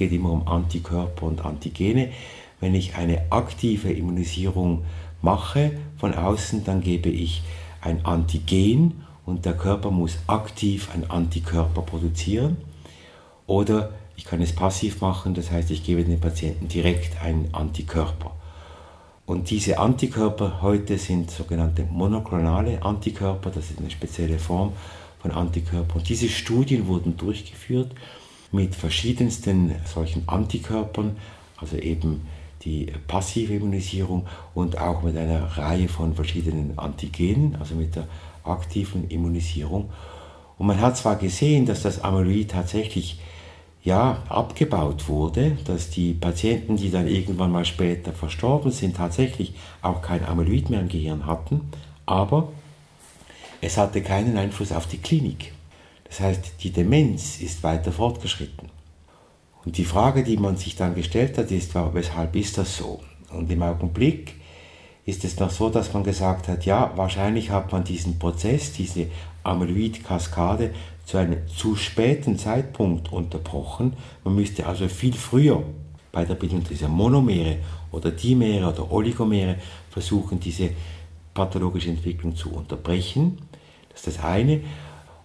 Geht 0.00 0.12
immer 0.12 0.32
um 0.32 0.48
Antikörper 0.48 1.26
und 1.26 1.44
Antigene. 1.44 2.08
Wenn 2.58 2.74
ich 2.74 2.94
eine 2.94 3.30
aktive 3.30 3.92
Immunisierung 3.92 4.86
mache 5.20 5.72
von 5.98 6.14
außen, 6.14 6.64
dann 6.64 6.80
gebe 6.80 7.10
ich 7.10 7.42
ein 7.82 8.06
Antigen 8.06 9.04
und 9.26 9.44
der 9.44 9.52
Körper 9.52 9.90
muss 9.90 10.16
aktiv 10.26 10.88
ein 10.94 11.10
Antikörper 11.10 11.82
produzieren. 11.82 12.56
Oder 13.46 13.90
ich 14.16 14.24
kann 14.24 14.40
es 14.40 14.54
passiv 14.54 15.02
machen, 15.02 15.34
das 15.34 15.50
heißt, 15.50 15.70
ich 15.70 15.84
gebe 15.84 16.02
den 16.02 16.18
Patienten 16.18 16.66
direkt 16.66 17.20
einen 17.22 17.52
Antikörper. 17.52 18.30
Und 19.26 19.50
diese 19.50 19.78
Antikörper 19.78 20.62
heute 20.62 20.96
sind 20.96 21.30
sogenannte 21.30 21.84
monoklonale 21.84 22.82
Antikörper, 22.82 23.50
das 23.50 23.68
ist 23.68 23.78
eine 23.78 23.90
spezielle 23.90 24.38
Form 24.38 24.72
von 25.20 25.30
Antikörpern. 25.30 25.98
Und 25.98 26.08
diese 26.08 26.30
Studien 26.30 26.86
wurden 26.86 27.18
durchgeführt 27.18 27.94
mit 28.52 28.74
verschiedensten 28.74 29.74
solchen 29.84 30.28
Antikörpern, 30.28 31.16
also 31.56 31.76
eben 31.76 32.26
die 32.62 32.92
passive 33.06 33.54
Immunisierung 33.54 34.26
und 34.54 34.78
auch 34.78 35.02
mit 35.02 35.16
einer 35.16 35.44
Reihe 35.56 35.88
von 35.88 36.14
verschiedenen 36.14 36.78
Antigenen, 36.78 37.56
also 37.56 37.74
mit 37.74 37.96
der 37.96 38.06
aktiven 38.44 39.08
Immunisierung. 39.08 39.90
Und 40.58 40.66
man 40.66 40.80
hat 40.80 40.96
zwar 40.96 41.16
gesehen, 41.16 41.64
dass 41.64 41.82
das 41.82 42.02
Amyloid 42.02 42.50
tatsächlich 42.50 43.18
ja, 43.82 44.22
abgebaut 44.28 45.08
wurde, 45.08 45.56
dass 45.64 45.88
die 45.88 46.12
Patienten, 46.12 46.76
die 46.76 46.90
dann 46.90 47.06
irgendwann 47.06 47.50
mal 47.50 47.64
später 47.64 48.12
verstorben 48.12 48.70
sind, 48.70 48.96
tatsächlich 48.96 49.54
auch 49.80 50.02
kein 50.02 50.24
Amyloid 50.24 50.68
mehr 50.68 50.80
im 50.80 50.88
Gehirn 50.88 51.24
hatten, 51.24 51.70
aber 52.04 52.52
es 53.62 53.78
hatte 53.78 54.02
keinen 54.02 54.36
Einfluss 54.36 54.72
auf 54.72 54.86
die 54.86 54.98
Klinik. 54.98 55.52
Das 56.10 56.20
heißt, 56.20 56.54
die 56.62 56.72
Demenz 56.72 57.40
ist 57.40 57.62
weiter 57.62 57.92
fortgeschritten. 57.92 58.68
Und 59.64 59.78
die 59.78 59.84
Frage, 59.84 60.24
die 60.24 60.36
man 60.36 60.56
sich 60.56 60.74
dann 60.74 60.94
gestellt 60.94 61.38
hat, 61.38 61.50
ist, 61.50 61.74
weshalb 61.74 62.34
ist 62.34 62.58
das 62.58 62.76
so? 62.76 63.00
Und 63.30 63.50
im 63.50 63.62
Augenblick 63.62 64.34
ist 65.06 65.24
es 65.24 65.38
noch 65.38 65.50
so, 65.50 65.70
dass 65.70 65.92
man 65.94 66.02
gesagt 66.02 66.48
hat, 66.48 66.66
ja, 66.66 66.92
wahrscheinlich 66.96 67.50
hat 67.50 67.70
man 67.70 67.84
diesen 67.84 68.18
Prozess, 68.18 68.72
diese 68.72 69.06
Amyloid-Kaskade 69.44 70.74
zu 71.04 71.16
einem 71.16 71.46
zu 71.48 71.76
späten 71.76 72.38
Zeitpunkt 72.38 73.12
unterbrochen. 73.12 73.94
Man 74.24 74.34
müsste 74.34 74.66
also 74.66 74.88
viel 74.88 75.14
früher 75.14 75.62
bei 76.10 76.24
der 76.24 76.34
Bildung 76.34 76.64
dieser 76.64 76.88
Monomere 76.88 77.58
oder 77.92 78.10
Dimere 78.10 78.68
oder 78.68 78.90
Oligomere 78.90 79.56
versuchen, 79.90 80.40
diese 80.40 80.70
pathologische 81.34 81.90
Entwicklung 81.90 82.34
zu 82.34 82.52
unterbrechen. 82.52 83.38
Das 83.90 84.00
ist 84.00 84.18
das 84.18 84.24
eine. 84.24 84.60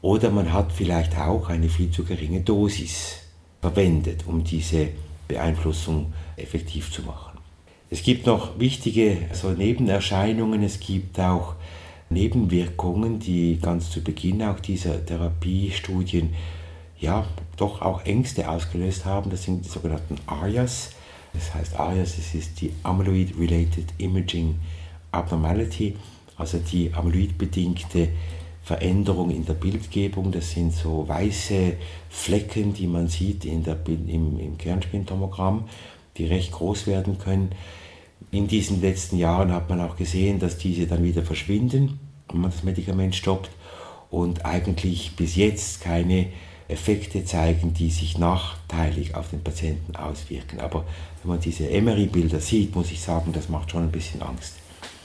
Oder 0.06 0.30
man 0.30 0.54
hat 0.54 0.72
vielleicht 0.72 1.18
auch 1.18 1.50
eine 1.50 1.68
viel 1.68 1.90
zu 1.90 2.04
geringe 2.04 2.42
Dosis 2.42 3.22
verwendet, 3.60 4.26
um 4.28 4.44
diese 4.44 4.90
Beeinflussung 5.28 6.14
effektiv 6.38 6.92
zu 6.92 7.02
machen. 7.02 7.40
Es 7.90 8.04
gibt 8.04 8.28
noch 8.28 8.60
wichtige 8.60 9.18
so 9.34 9.50
Nebenerscheinungen, 9.50 10.62
es 10.62 10.80
gibt 10.80 11.20
auch 11.20 11.56
Nebenwirkungen, 12.12 13.20
die 13.20 13.58
ganz 13.60 13.90
zu 13.90 14.04
Beginn 14.04 14.44
auch 14.44 14.60
dieser 14.60 15.04
Therapiestudien 15.04 16.36
ja 17.00 17.26
doch 17.58 17.82
auch 17.82 18.06
Ängste 18.06 18.48
ausgelöst 18.48 19.06
haben. 19.06 19.32
Das 19.32 19.42
sind 19.42 19.66
die 19.66 19.70
sogenannten 19.70 20.18
ARIAS. 20.28 20.92
Das 21.34 21.52
heißt 21.56 21.80
ARIAS, 21.80 22.18
das 22.18 22.36
ist 22.36 22.62
die 22.62 22.72
Amyloid-Related 22.84 23.88
Imaging 23.98 24.60
Abnormality, 25.12 25.96
also 26.38 26.60
die 26.60 26.94
amyloidbedingte 26.94 28.10
Veränderung 28.66 29.30
in 29.30 29.46
der 29.46 29.54
Bildgebung. 29.54 30.32
Das 30.32 30.50
sind 30.52 30.74
so 30.74 31.08
weiße 31.08 31.74
Flecken, 32.10 32.74
die 32.74 32.88
man 32.88 33.08
sieht 33.08 33.46
in 33.46 33.64
der, 33.64 33.78
im, 33.88 34.40
im 34.40 34.58
Kernspintomogramm, 34.58 35.66
die 36.18 36.26
recht 36.26 36.52
groß 36.52 36.88
werden 36.88 37.20
können. 37.20 37.52
In 38.32 38.48
diesen 38.48 38.82
letzten 38.82 39.20
Jahren 39.20 39.54
hat 39.54 39.70
man 39.70 39.82
auch 39.82 39.98
gesehen, 39.98 40.40
dass 40.40 40.58
diese 40.58 40.88
dann 40.88 41.04
wieder 41.04 41.22
verschwinden, 41.22 42.00
wenn 42.30 42.42
man 42.42 42.50
das 42.50 42.64
Medikament 42.64 43.16
stoppt 43.16 43.52
und 44.10 44.46
eigentlich 44.46 45.16
bis 45.16 45.36
jetzt 45.36 45.82
keine 45.82 46.30
Effekte 46.68 47.24
zeigen, 47.24 47.76
die 47.76 47.92
sich 47.92 48.18
nachteilig 48.18 49.14
auf 49.14 49.30
den 49.30 49.44
Patienten 49.44 49.96
auswirken. 49.96 50.60
Aber 50.60 50.86
wenn 51.22 51.34
man 51.34 51.40
diese 51.40 51.70
Emery-Bilder 51.70 52.40
sieht, 52.40 52.76
muss 52.76 52.92
ich 52.92 53.00
sagen, 53.00 53.32
das 53.32 53.48
macht 53.48 53.70
schon 53.70 53.84
ein 53.84 53.92
bisschen 53.92 54.24
Angst. 54.24 54.56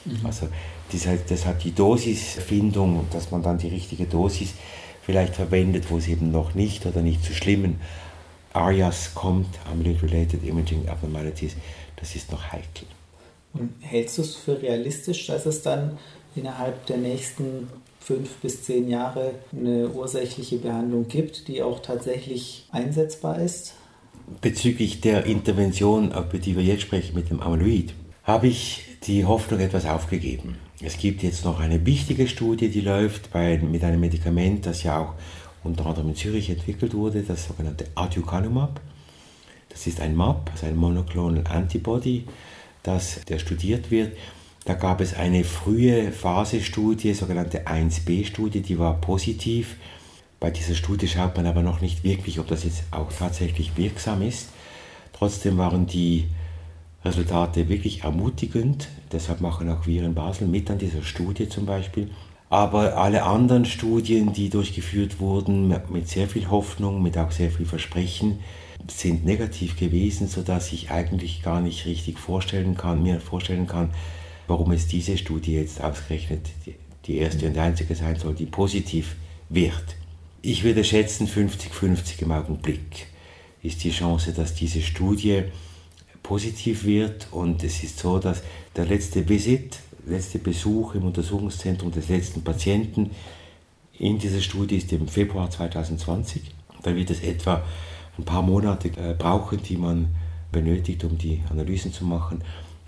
Mhm. 0.04 0.25
Also 0.25 0.49
deshalb, 0.92 1.26
deshalb 1.26 1.61
die 1.61 1.75
Dosisfindung, 1.75 3.07
dass 3.12 3.30
man 3.30 3.42
dann 3.42 3.59
die 3.59 3.69
richtige 3.69 4.04
Dosis 4.04 4.54
vielleicht 5.02 5.35
verwendet, 5.35 5.90
wo 5.90 5.99
es 5.99 6.09
eben 6.09 6.30
noch 6.30 6.54
nicht 6.54 6.87
oder 6.87 7.02
nicht 7.02 7.25
zu 7.25 7.33
schlimmen 7.33 7.80
ARIAS 8.52 9.14
kommt, 9.14 9.59
Amyloid-Related 9.71 10.45
Imaging 10.45 10.88
Abnormalities, 10.88 11.57
das 11.97 12.16
ist 12.16 12.33
noch 12.33 12.52
heikel. 12.52 12.87
Und 13.52 13.73
hältst 13.80 14.19
du 14.19 14.23
es 14.23 14.37
für 14.37 14.61
realistisch, 14.61 15.26
dass 15.26 15.47
es 15.47 15.62
dann 15.62 15.99
innerhalb 16.35 16.87
der 16.87 16.99
nächsten 16.99 17.69
fünf 18.00 18.37
bis 18.37 18.64
zehn 18.64 18.88
Jahre 18.88 19.35
eine 19.52 19.88
ursächliche 19.90 20.59
Behandlung 20.59 21.07
gibt, 21.09 21.49
die 21.49 21.62
auch 21.62 21.80
tatsächlich 21.80 22.66
einsetzbar 22.71 23.40
ist? 23.40 23.75
Bezüglich 24.40 25.00
der 25.00 25.26
Intervention, 25.26 26.12
über 26.12 26.38
die 26.38 26.57
wir 26.57 26.62
jetzt 26.62 26.83
sprechen 26.83 27.14
mit 27.14 27.30
dem 27.30 27.40
Amyloid, 27.40 27.95
habe 28.25 28.47
ich 28.47 28.85
die 29.04 29.25
Hoffnung 29.25 29.61
etwas 29.61 29.87
aufgegeben. 29.87 30.57
Es 30.83 30.99
gibt 30.99 31.23
jetzt 31.23 31.45
noch 31.45 31.61
eine 31.61 31.85
wichtige 31.87 32.28
Studie, 32.28 32.69
die 32.69 32.80
läuft 32.80 33.30
bei, 33.33 33.59
mit 33.59 33.85
einem 33.85 34.00
Medikament, 34.00 34.66
das 34.66 34.83
ja 34.83 34.99
auch 34.99 35.14
unter 35.62 35.87
anderem 35.87 36.11
in 36.11 36.16
Zürich 36.16 36.50
entwickelt 36.50 36.95
wurde, 36.95 37.23
das 37.23 37.47
sogenannte 37.47 37.87
Aducanumab. 37.95 38.80
Das 39.69 39.87
ist 39.87 40.00
ein 40.00 40.16
MAP, 40.16 40.50
also 40.52 40.66
ein 40.66 40.76
Monoclonal 40.76 41.45
Antibody, 41.47 42.25
das 42.83 43.25
der 43.26 43.38
studiert 43.38 43.90
wird. 43.90 44.16
Da 44.64 44.75
gab 44.75 45.00
es 45.00 45.14
eine 45.14 45.45
frühe 45.45 46.12
Phase-Studie, 46.12 47.14
sogenannte 47.14 47.66
1b-Studie, 47.66 48.61
die 48.61 48.78
war 48.78 49.00
positiv. 49.00 49.76
Bei 50.38 50.50
dieser 50.50 50.75
Studie 50.75 51.09
schaut 51.09 51.37
man 51.37 51.47
aber 51.47 51.62
noch 51.62 51.80
nicht 51.80 52.04
wirklich, 52.04 52.38
ob 52.38 52.47
das 52.49 52.64
jetzt 52.64 52.85
auch 52.90 53.11
tatsächlich 53.12 53.76
wirksam 53.76 54.23
ist. 54.23 54.49
Trotzdem 55.12 55.59
waren 55.59 55.87
die 55.87 56.28
Resultate 57.04 57.69
wirklich 57.69 58.04
ermutigend. 58.04 58.88
Deshalb 59.12 59.40
machen 59.40 59.71
auch 59.71 59.87
wir 59.87 60.04
in 60.04 60.14
Basel 60.14 60.47
mit 60.47 60.71
an 60.71 60.78
dieser 60.78 61.02
Studie 61.02 61.49
zum 61.49 61.66
Beispiel. 61.66 62.11
Aber 62.50 62.97
alle 62.97 63.23
anderen 63.23 63.64
Studien, 63.64 64.33
die 64.33 64.50
durchgeführt 64.50 65.21
wurden, 65.21 65.69
mit 65.69 66.09
sehr 66.09 66.28
viel 66.28 66.50
Hoffnung, 66.50 67.02
mit 67.02 67.16
auch 67.16 67.30
sehr 67.30 67.50
viel 67.50 67.64
Versprechen, 67.64 68.40
sind 68.88 69.25
negativ 69.25 69.78
gewesen, 69.78 70.26
sodass 70.26 70.73
ich 70.73 70.90
eigentlich 70.90 71.42
gar 71.42 71.61
nicht 71.61 71.87
richtig 71.87 72.19
vorstellen 72.19 72.76
kann, 72.76 73.02
mir 73.02 73.21
vorstellen 73.21 73.66
kann, 73.66 73.90
warum 74.49 74.73
es 74.73 74.88
diese 74.88 75.16
Studie 75.16 75.54
jetzt 75.54 75.80
ausgerechnet 75.80 76.40
die 77.07 77.16
erste 77.16 77.47
und 77.47 77.57
einzige 77.57 77.95
sein 77.95 78.16
soll, 78.16 78.35
die 78.35 78.47
positiv 78.47 79.16
wird. 79.49 79.97
Ich 80.42 80.64
würde 80.64 80.83
schätzen, 80.85 81.28
50-50 81.28 82.23
im 82.23 82.33
Augenblick 82.33 83.07
ist 83.62 83.85
die 83.85 83.90
Chance, 83.90 84.33
dass 84.33 84.54
diese 84.54 84.80
Studie 84.80 85.45
positiv 86.23 86.85
wird. 86.85 87.29
Und 87.31 87.62
es 87.65 87.83
ist 87.83 87.99
so, 87.99 88.19
dass 88.19 88.43
der 88.77 88.87
letzte 88.87 89.29
Visit, 89.29 89.79
letzte 90.07 90.39
Besuch 90.39 90.95
im 90.95 91.05
Untersuchungszentrum 91.05 91.91
des 91.93 92.09
letzten 92.09 92.43
Patienten 92.43 93.11
in 93.99 94.19
dieser 94.19 94.41
Studie 94.41 94.77
ist 94.77 94.93
im 94.93 95.09
Februar 95.09 95.50
2020. 95.50 96.43
Da 96.83 96.95
wird 96.95 97.11
es 97.11 97.21
etwa 97.21 97.62
ein 98.17 98.25
paar 98.25 98.43
Monate 98.43 98.89
äh, 98.89 99.15
brauchen, 99.15 99.62
die 99.62 99.77
man 99.77 100.15
benötigt, 100.50 101.05
um 101.05 101.19
die 101.19 101.43
Analysen 101.50 101.93
zu 101.93 102.05
machen. 102.05 102.43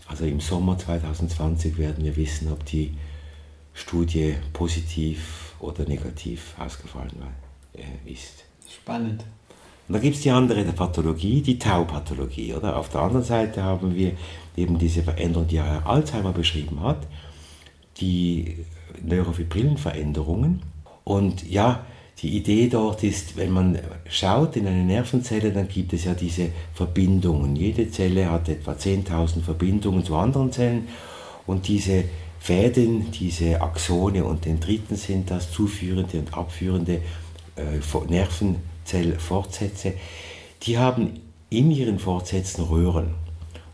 Also 0.07 0.25
im 0.25 0.41
Sommer 0.41 0.79
2020 0.79 1.79
werden 1.79 2.05
wir 2.05 2.17
wissen, 2.17 2.51
ob 2.51 2.65
die 2.67 2.95
Studie 3.75 4.35
positiv 4.53 5.55
oder 5.59 5.85
negativ 5.87 6.55
ausgefallen 6.59 7.13
äh, 7.75 8.11
ist. 8.11 8.45
Spannend. 8.69 9.25
Und 9.89 9.95
da 9.95 9.99
gibt 9.99 10.17
es 10.17 10.23
die 10.23 10.31
andere 10.31 10.65
Pathologie, 10.65 11.43
die 11.43 11.59
Tau-Pathologie. 11.59 12.55
Oder? 12.55 12.77
Auf 12.77 12.89
der 12.89 13.03
anderen 13.03 13.25
Seite 13.25 13.63
haben 13.63 13.95
wir 13.95 14.13
eben 14.57 14.79
diese 14.79 15.03
Veränderung, 15.03 15.49
die 15.49 15.61
Herr 15.61 15.87
Alzheimer 15.87 16.33
beschrieben 16.33 16.81
hat, 16.83 17.07
die 17.99 18.65
neurofibrillen 19.03 19.77
Veränderungen. 19.77 20.63
Und 21.05 21.49
ja, 21.51 21.85
die 22.23 22.37
Idee 22.37 22.69
dort 22.69 23.03
ist, 23.03 23.37
wenn 23.37 23.51
man 23.51 23.79
schaut 24.09 24.57
in 24.57 24.67
eine 24.67 24.85
Nervenzelle, 24.85 25.51
dann 25.51 25.67
gibt 25.67 25.93
es 25.93 26.05
ja 26.05 26.15
diese 26.15 26.51
Verbindungen. 26.73 27.57
Jede 27.57 27.91
Zelle 27.91 28.31
hat 28.31 28.49
etwa 28.49 28.73
10.000 28.73 29.43
Verbindungen 29.43 30.05
zu 30.05 30.15
anderen 30.15 30.53
Zellen 30.53 30.89
und 31.47 31.67
diese 31.67 32.05
Fäden, 32.39 33.11
diese 33.11 33.61
Axone 33.61 34.25
und 34.25 34.45
Dendriten 34.45 34.97
sind 34.97 35.31
das 35.31 35.51
zuführende 35.51 36.19
und 36.19 36.35
abführende 36.35 37.01
äh, 37.57 37.81
Nervenzellfortsätze. 38.83 39.95
Die 40.63 40.79
haben 40.79 41.21
in 41.51 41.71
ihren 41.71 41.99
Fortsätzen 41.99 42.65
Röhren. 42.65 43.15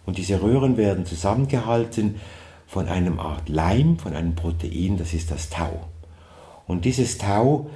Und 0.06 0.18
diese 0.18 0.42
Röhren 0.42 0.76
werden 0.76 1.06
zusammengehalten 1.06 2.16
von 2.66 2.88
einem 2.88 3.20
Art 3.20 3.48
Leim, 3.48 3.98
von 3.98 4.14
einem 4.14 4.34
Protein, 4.34 4.96
das 4.96 5.14
ist 5.14 5.30
das 5.30 5.50
Tau. 5.50 5.88
Und 6.66 6.84
dieses 6.84 7.18
Tau 7.18 7.70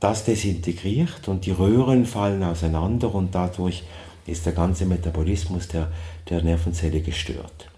das 0.00 0.24
desintegriert 0.24 1.26
und 1.26 1.46
die 1.46 1.52
Röhren 1.52 2.04
fallen 2.04 2.42
auseinander 2.42 3.14
und 3.14 3.34
dadurch 3.34 3.82
ist 4.26 4.44
der 4.44 4.52
ganze 4.52 4.84
Metabolismus 4.84 5.68
der, 5.68 5.90
der 6.28 6.42
Nervenzelle 6.42 7.00
gestört. 7.00 7.70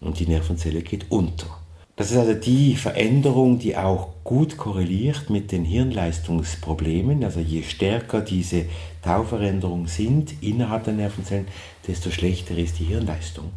Und 0.00 0.18
die 0.18 0.26
Nervenzelle 0.26 0.82
geht 0.82 1.10
unter. 1.10 1.61
Das 2.02 2.10
ist 2.10 2.16
also 2.16 2.34
die 2.34 2.74
Veränderung, 2.74 3.60
die 3.60 3.76
auch 3.76 4.08
gut 4.24 4.56
korreliert 4.56 5.30
mit 5.30 5.52
den 5.52 5.64
Hirnleistungsproblemen. 5.64 7.22
Also 7.22 7.38
je 7.38 7.62
stärker 7.62 8.22
diese 8.22 8.64
Tauveränderungen 9.02 9.86
sind 9.86 10.34
innerhalb 10.42 10.82
der 10.82 10.94
Nervenzellen, 10.94 11.46
desto 11.86 12.10
schlechter 12.10 12.58
ist 12.58 12.80
die 12.80 12.86
Hirnleistung. 12.86 13.52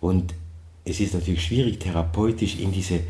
Und 0.00 0.32
es 0.84 1.00
ist 1.00 1.12
natürlich 1.12 1.42
schwierig, 1.42 1.80
therapeutisch 1.80 2.60
in 2.60 2.70
diese, 2.70 3.00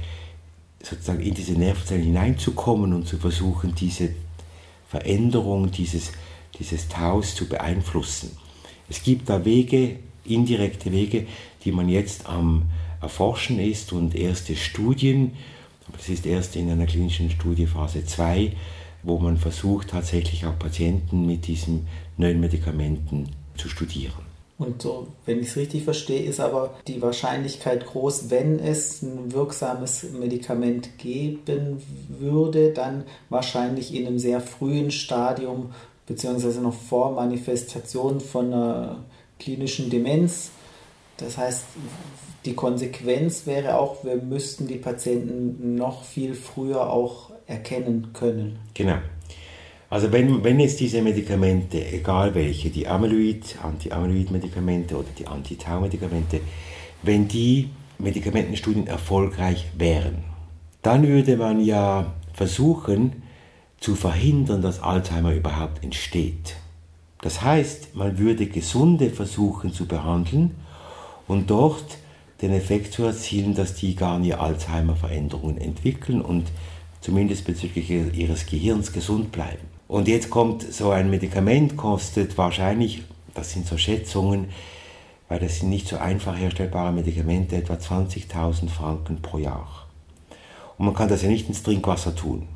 sozusagen 0.83 1.21
in 1.21 1.35
diese 1.35 1.53
Nervenzellen 1.53 2.05
hineinzukommen 2.05 2.95
und 2.95 3.07
zu 3.07 3.19
versuchen, 3.19 3.75
diese 3.75 4.15
Veränderung 4.89 5.71
dieses, 5.71 6.13
dieses 6.59 6.89
Taus 6.89 7.35
zu 7.35 7.47
beeinflussen. 7.47 8.31
Es 8.89 9.03
gibt 9.03 9.29
da 9.29 9.45
Wege, 9.45 9.97
indirekte 10.25 10.91
Wege, 10.93 11.27
die 11.67 11.73
man 11.73 11.91
jetzt 11.91 12.27
am 12.27 12.71
Erforschen 13.01 13.59
ist 13.59 13.93
und 13.93 14.15
erste 14.15 14.57
Studien, 14.57 15.33
das 15.93 16.09
ist 16.09 16.27
erst 16.27 16.57
in 16.57 16.71
einer 16.71 16.87
klinischen 16.87 17.31
Studie 17.31 17.67
Phase 17.67 18.05
2, 18.05 18.53
wo 19.03 19.19
man 19.19 19.37
versucht 19.37 19.91
tatsächlich 19.91 20.45
auch 20.45 20.59
Patienten 20.59 21.27
mit 21.27 21.47
diesen 21.47 21.87
neuen 22.17 22.41
Medikamenten 22.41 23.31
zu 23.57 23.69
studieren. 23.69 24.29
Und 24.59 24.83
so, 24.83 25.07
wenn 25.25 25.39
ich 25.39 25.49
es 25.49 25.57
richtig 25.57 25.85
verstehe, 25.85 26.23
ist 26.23 26.41
aber 26.41 26.75
die 26.89 27.01
Wahrscheinlichkeit 27.01 27.87
groß, 27.87 28.29
wenn 28.29 28.59
es 28.59 29.03
ein 29.03 29.33
wirksames 29.33 30.05
Medikament 30.19 30.99
geben 30.99 31.81
würde, 32.09 32.73
dann 32.73 33.05
wahrscheinlich 33.29 33.95
in 33.95 34.09
einem 34.09 34.19
sehr 34.19 34.41
frühen 34.41 34.91
Stadium, 34.91 35.71
beziehungsweise 36.07 36.61
noch 36.61 36.75
vor 36.75 37.13
Manifestation 37.13 38.21
von 38.21 38.53
einer 38.53 39.05
klinischen 39.39 39.91
Demenz. 39.91 40.51
Das 41.19 41.37
heißt, 41.37 41.65
die 42.45 42.55
Konsequenz 42.55 43.47
wäre 43.47 43.79
auch, 43.79 44.05
wir 44.05 44.17
müssten 44.17 44.67
die 44.67 44.77
Patienten 44.77 45.75
noch 45.75 46.05
viel 46.05 46.35
früher 46.35 46.91
auch 46.91 47.31
erkennen 47.47 48.13
können. 48.13 48.59
Genau. 48.75 48.99
Also 49.91 50.13
wenn, 50.13 50.45
wenn 50.45 50.61
jetzt 50.61 50.81
diese 50.81 51.03
Medikamente, 51.03 51.85
egal 51.93 52.35
welche, 52.35 52.71
die 52.71 52.87
Amyloid, 52.87 53.57
Anti-Amyloid-Medikamente 53.63 54.97
oder 54.97 55.09
die 55.19 55.27
Anti-Tau-Medikamente, 55.27 56.41
wenn 57.03 57.27
die 57.27 57.71
Medikamentenstudien 57.99 58.87
erfolgreich 58.87 59.67
wären, 59.77 60.25
dann 60.83 61.07
würde 61.09 61.37
man 61.37 61.61
ja 61.61 62.15
versuchen 62.33 63.23
zu 63.81 63.95
verhindern, 63.95 64.63
dass 64.63 64.83
Alzheimer 64.83 65.35
überhaupt 65.35 65.83
entsteht. 65.83 66.57
Das 67.23 67.43
heißt, 67.43 67.97
man 67.97 68.19
würde 68.19 68.47
Gesunde 68.47 69.11
versuchen 69.11 69.73
zu 69.73 69.87
behandeln 69.87 70.55
und 71.29 71.51
dort 71.51 71.99
den 72.43 72.53
Effekt 72.53 72.93
zu 72.93 73.05
erzielen, 73.05 73.55
dass 73.55 73.75
die 73.75 73.95
gar 73.95 74.19
nie 74.19 74.35
Alzheimer-Veränderungen 74.35 75.59
entwickeln 75.59 76.21
und 76.21 76.47
zumindest 77.01 77.45
bezüglich 77.45 77.91
ihres 77.91 78.47
Gehirns 78.47 78.93
gesund 78.93 79.31
bleiben. 79.31 79.67
Und 79.87 80.09
jetzt 80.09 80.31
kommt 80.31 80.63
so 80.63 80.91
ein 80.91 81.11
Medikament, 81.11 81.77
kostet 81.77 82.37
wahrscheinlich, 82.37 83.03
das 83.35 83.53
sind 83.53 83.67
so 83.67 83.77
Schätzungen, 83.77 84.49
weil 85.29 85.41
das 85.41 85.61
sind 85.61 85.69
nicht 85.69 85.89
so 85.89 85.99
einfach 85.99 86.37
herstellbare 86.37 86.93
Medikamente, 86.93 87.57
etwa 87.57 87.75
20.000 87.75 88.69
Franken 88.69 89.21
pro 89.23 89.39
Jahr. 89.39 89.87
Und 90.77 90.87
man 90.87 90.95
kann 90.95 91.09
das 91.09 91.23
ja 91.23 91.29
nicht 91.29 91.49
ins 91.49 91.63
Trinkwasser 91.63 92.15
tun 92.15 92.47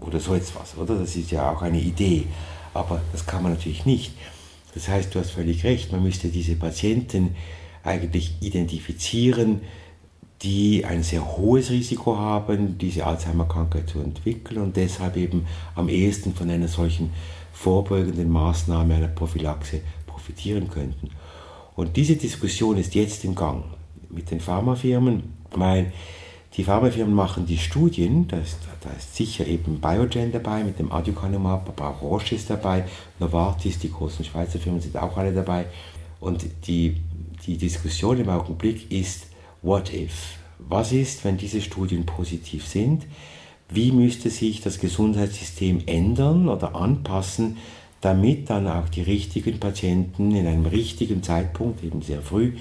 oder 0.00 0.20
so 0.20 0.34
etwas, 0.34 0.76
oder? 0.76 0.96
Das 0.96 1.16
ist 1.16 1.30
ja 1.30 1.50
auch 1.50 1.62
eine 1.62 1.80
Idee, 1.80 2.26
aber 2.74 3.00
das 3.12 3.26
kann 3.26 3.42
man 3.42 3.52
natürlich 3.52 3.86
nicht. 3.86 4.12
Das 4.74 4.88
heißt, 4.88 5.14
du 5.14 5.20
hast 5.20 5.30
völlig 5.30 5.64
recht, 5.64 5.92
man 5.92 6.02
müsste 6.02 6.28
diese 6.28 6.56
Patienten 6.56 7.36
eigentlich 7.88 8.36
identifizieren, 8.40 9.62
die 10.42 10.84
ein 10.84 11.02
sehr 11.02 11.36
hohes 11.36 11.70
Risiko 11.70 12.16
haben, 12.16 12.78
diese 12.78 13.06
Alzheimer-Krankheit 13.06 13.88
zu 13.88 14.00
entwickeln 14.00 14.62
und 14.62 14.76
deshalb 14.76 15.16
eben 15.16 15.46
am 15.74 15.88
ehesten 15.88 16.32
von 16.32 16.48
einer 16.48 16.68
solchen 16.68 17.10
vorbeugenden 17.52 18.30
Maßnahme, 18.30 18.94
einer 18.94 19.08
Prophylaxe 19.08 19.80
profitieren 20.06 20.68
könnten. 20.70 21.10
Und 21.74 21.96
diese 21.96 22.16
Diskussion 22.16 22.76
ist 22.76 22.94
jetzt 22.94 23.24
im 23.24 23.34
Gang 23.34 23.64
mit 24.10 24.30
den 24.30 24.40
Pharmafirmen, 24.40 25.34
weil 25.50 25.92
die 26.56 26.64
Pharmafirmen 26.64 27.14
machen 27.14 27.46
die 27.46 27.58
Studien, 27.58 28.26
da 28.28 28.38
ist, 28.38 28.58
da 28.80 28.90
ist 28.90 29.14
sicher 29.14 29.46
eben 29.46 29.80
Biogen 29.80 30.32
dabei 30.32 30.64
mit 30.64 30.78
dem 30.78 30.90
Aducanumab, 30.90 31.68
aber 31.68 31.90
auch 31.90 32.02
Roche 32.02 32.36
ist 32.36 32.48
dabei, 32.48 32.84
Novartis, 33.18 33.78
die 33.78 33.92
großen 33.92 34.24
Schweizer 34.24 34.58
Firmen 34.58 34.80
sind 34.80 34.96
auch 34.96 35.16
alle 35.16 35.32
dabei. 35.32 35.66
Und 36.20 36.46
die, 36.66 36.96
die 37.46 37.56
Diskussion 37.56 38.18
im 38.20 38.28
Augenblick 38.28 38.90
ist, 38.90 39.28
What 39.62 39.92
if? 39.92 40.36
Was 40.58 40.92
ist, 40.92 41.24
wenn 41.24 41.36
diese 41.36 41.60
Studien 41.60 42.06
positiv 42.06 42.66
sind? 42.66 43.06
Wie 43.68 43.90
müsste 43.90 44.30
sich 44.30 44.60
das 44.60 44.78
Gesundheitssystem 44.78 45.82
ändern 45.86 46.48
oder 46.48 46.76
anpassen, 46.76 47.56
damit 48.00 48.50
dann 48.50 48.68
auch 48.68 48.88
die 48.88 49.02
richtigen 49.02 49.58
Patienten 49.58 50.34
in 50.34 50.46
einem 50.46 50.66
richtigen 50.66 51.24
Zeitpunkt, 51.24 51.82
eben 51.82 52.02
sehr 52.02 52.22
früh, 52.22 52.52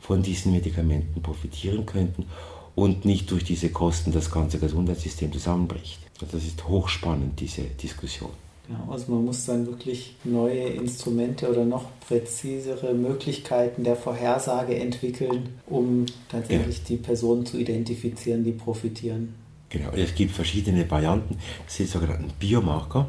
von 0.00 0.22
diesen 0.24 0.52
Medikamenten 0.52 1.22
profitieren 1.22 1.86
könnten 1.86 2.26
und 2.74 3.04
nicht 3.04 3.30
durch 3.30 3.44
diese 3.44 3.70
Kosten 3.70 4.10
das 4.10 4.30
ganze 4.32 4.58
Gesundheitssystem 4.58 5.32
zusammenbricht. 5.32 6.00
Das 6.20 6.34
ist 6.34 6.66
hochspannend, 6.66 7.38
diese 7.38 7.62
Diskussion. 7.62 8.30
Ja, 8.70 8.92
also 8.92 9.12
man 9.12 9.24
muss 9.24 9.44
dann 9.46 9.66
wirklich 9.66 10.14
neue 10.22 10.60
Instrumente 10.60 11.50
oder 11.50 11.64
noch 11.64 11.86
präzisere 12.06 12.94
Möglichkeiten 12.94 13.82
der 13.82 13.96
Vorhersage 13.96 14.76
entwickeln, 14.76 15.48
um 15.66 16.06
tatsächlich 16.28 16.78
ja. 16.78 16.84
die 16.88 16.96
Personen 16.96 17.44
zu 17.44 17.58
identifizieren, 17.58 18.44
die 18.44 18.52
profitieren. 18.52 19.34
Genau, 19.70 19.90
es 19.90 20.14
gibt 20.14 20.32
verschiedene 20.32 20.88
Varianten. 20.88 21.36
Das 21.66 21.76
sind 21.76 21.88
sogenannte 21.88 22.32
Biomarker. 22.38 23.08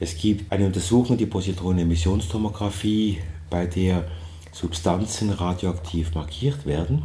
Es 0.00 0.16
gibt 0.16 0.50
eine 0.52 0.66
Untersuchung, 0.66 1.16
die 1.16 1.26
Positronenemissionstomographie, 1.26 3.18
bei 3.48 3.66
der 3.66 4.04
Substanzen 4.52 5.30
radioaktiv 5.30 6.14
markiert 6.14 6.66
werden 6.66 7.04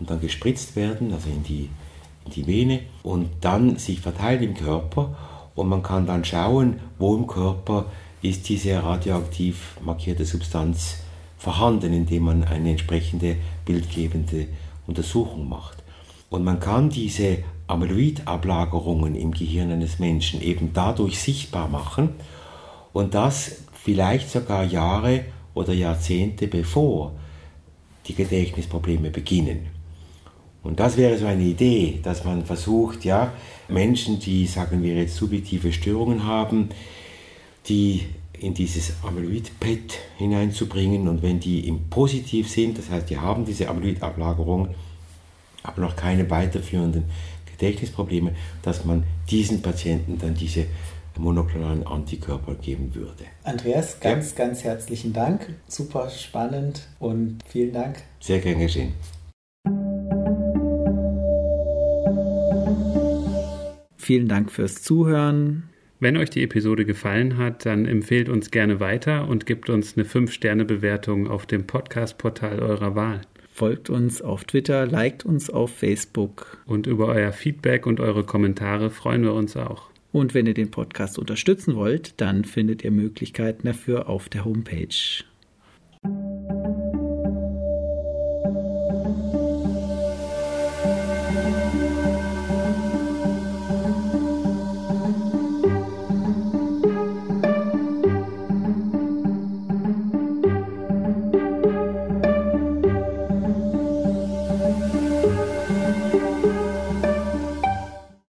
und 0.00 0.10
dann 0.10 0.20
gespritzt 0.20 0.74
werden, 0.74 1.12
also 1.12 1.28
in 1.28 1.44
die, 1.44 1.68
in 2.24 2.32
die 2.32 2.46
Vene 2.46 2.80
und 3.02 3.28
dann 3.40 3.76
sich 3.76 4.00
verteilen 4.00 4.42
im 4.42 4.54
Körper 4.54 5.16
und 5.56 5.68
man 5.68 5.82
kann 5.82 6.06
dann 6.06 6.24
schauen, 6.24 6.78
wo 6.98 7.16
im 7.16 7.26
Körper 7.26 7.86
ist 8.22 8.48
diese 8.48 8.82
radioaktiv 8.82 9.76
markierte 9.84 10.24
Substanz 10.24 10.98
vorhanden, 11.38 11.92
indem 11.92 12.24
man 12.24 12.44
eine 12.44 12.70
entsprechende 12.70 13.36
bildgebende 13.64 14.46
Untersuchung 14.86 15.48
macht. 15.48 15.82
Und 16.30 16.44
man 16.44 16.60
kann 16.60 16.90
diese 16.90 17.38
Amyloid-Ablagerungen 17.66 19.14
im 19.14 19.32
Gehirn 19.32 19.72
eines 19.72 19.98
Menschen 19.98 20.40
eben 20.40 20.72
dadurch 20.72 21.18
sichtbar 21.18 21.68
machen 21.68 22.10
und 22.92 23.14
das 23.14 23.62
vielleicht 23.72 24.30
sogar 24.30 24.64
Jahre 24.64 25.24
oder 25.54 25.72
Jahrzehnte 25.72 26.48
bevor 26.48 27.12
die 28.06 28.14
Gedächtnisprobleme 28.14 29.10
beginnen. 29.10 29.75
Und 30.66 30.80
das 30.80 30.96
wäre 30.96 31.16
so 31.16 31.26
eine 31.26 31.44
Idee, 31.44 32.00
dass 32.02 32.24
man 32.24 32.44
versucht, 32.44 33.04
ja, 33.04 33.32
Menschen, 33.68 34.18
die, 34.18 34.46
sagen 34.46 34.82
wir 34.82 34.94
jetzt, 34.94 35.16
subjektive 35.16 35.72
Störungen 35.72 36.24
haben, 36.24 36.70
die 37.68 38.02
in 38.38 38.52
dieses 38.52 38.92
Amyloid-PET 39.02 39.98
hineinzubringen 40.18 41.08
und 41.08 41.22
wenn 41.22 41.40
die 41.40 41.66
im 41.66 41.88
positiv 41.88 42.50
sind, 42.50 42.78
das 42.78 42.90
heißt, 42.90 43.08
die 43.08 43.16
haben 43.16 43.44
diese 43.44 43.68
Amyloid-Ablagerung, 43.68 44.74
aber 45.62 45.80
noch 45.80 45.96
keine 45.96 46.28
weiterführenden 46.28 47.04
Gedächtnisprobleme, 47.50 48.32
dass 48.62 48.84
man 48.84 49.04
diesen 49.30 49.62
Patienten 49.62 50.18
dann 50.18 50.34
diese 50.34 50.66
monoklonalen 51.16 51.86
Antikörper 51.86 52.54
geben 52.56 52.94
würde. 52.94 53.24
Andreas, 53.44 54.00
ganz, 54.00 54.32
ja. 54.32 54.44
ganz 54.44 54.64
herzlichen 54.64 55.14
Dank. 55.14 55.54
Super 55.66 56.10
spannend 56.10 56.86
und 56.98 57.38
vielen 57.48 57.72
Dank. 57.72 58.02
Sehr 58.20 58.40
gern 58.40 58.58
geschehen. 58.58 58.92
Vielen 64.06 64.28
Dank 64.28 64.52
fürs 64.52 64.84
Zuhören. 64.84 65.64
Wenn 65.98 66.16
euch 66.16 66.30
die 66.30 66.44
Episode 66.44 66.84
gefallen 66.84 67.38
hat, 67.38 67.66
dann 67.66 67.86
empfehlt 67.86 68.28
uns 68.28 68.52
gerne 68.52 68.78
weiter 68.78 69.26
und 69.26 69.46
gebt 69.46 69.68
uns 69.68 69.96
eine 69.96 70.06
5-Sterne-Bewertung 70.06 71.26
auf 71.26 71.44
dem 71.44 71.66
Podcast-Portal 71.66 72.60
eurer 72.60 72.94
Wahl. 72.94 73.22
Folgt 73.52 73.90
uns 73.90 74.22
auf 74.22 74.44
Twitter, 74.44 74.86
liked 74.86 75.26
uns 75.26 75.50
auf 75.50 75.74
Facebook. 75.74 76.58
Und 76.66 76.86
über 76.86 77.08
euer 77.08 77.32
Feedback 77.32 77.84
und 77.84 77.98
eure 77.98 78.22
Kommentare 78.22 78.90
freuen 78.90 79.24
wir 79.24 79.34
uns 79.34 79.56
auch. 79.56 79.90
Und 80.12 80.34
wenn 80.34 80.46
ihr 80.46 80.54
den 80.54 80.70
Podcast 80.70 81.18
unterstützen 81.18 81.74
wollt, 81.74 82.20
dann 82.20 82.44
findet 82.44 82.84
ihr 82.84 82.92
Möglichkeiten 82.92 83.66
dafür 83.66 84.08
auf 84.08 84.28
der 84.28 84.44
Homepage. 84.44 85.24